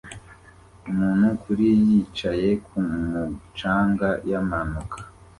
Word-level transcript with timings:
Umuntu 0.89 1.27
kuri 1.43 1.67
yicaye 1.85 2.49
kumu 2.65 3.21
canga 3.57 4.09
yamanuka 4.29 4.97